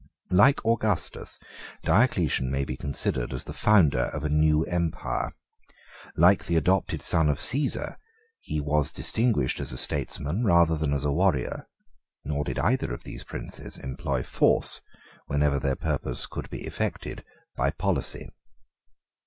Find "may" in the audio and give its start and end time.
2.49-2.65